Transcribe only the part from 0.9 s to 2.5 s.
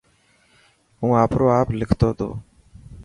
هون آپرو آپ لکتو ٿو.